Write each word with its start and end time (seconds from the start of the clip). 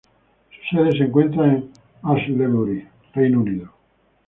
Su 0.49 0.75
sede 0.77 0.93
se 0.97 1.03
encuentra 1.03 1.45
en 1.45 1.69
Aylesbury, 2.01 2.87
Reino 3.13 3.41
Unido. 3.41 3.69